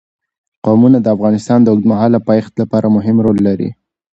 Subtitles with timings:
[0.65, 3.69] قومونه د افغانستان د اوږدمهاله پایښت لپاره مهم رول لري.